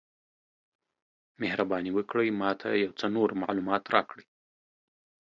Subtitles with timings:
[1.41, 4.25] مهرباني وکړئ ما ته یو څه نور معلومات راکړئ؟